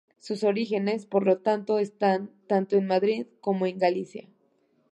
Sus 0.17 0.43
orígenes, 0.43 1.05
por 1.05 1.27
lo 1.27 1.37
tanto, 1.41 1.77
están 1.77 2.31
tanto 2.47 2.75
en 2.75 2.87
Madrid 2.87 3.27
como 3.39 3.67
en 3.67 3.77
Galicia. 3.77 4.27